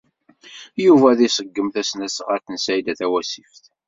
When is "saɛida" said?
2.63-2.93